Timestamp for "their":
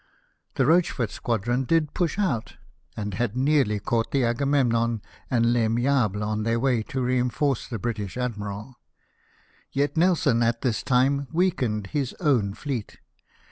6.41-6.59